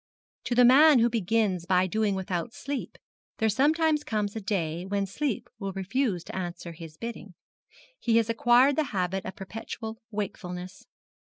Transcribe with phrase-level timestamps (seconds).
[0.45, 2.97] To the man who begins by doing without sleep
[3.37, 7.35] there sometimes comes a day when sleep will refuse to answer to his bidding.
[7.99, 10.87] He has acquired the habit of perpetual wakefulness.